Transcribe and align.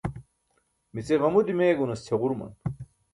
mici 0.93 1.15
ġamu 1.21 1.39
dimeegunas 1.47 2.01
ćʰaġuruman 2.07 2.53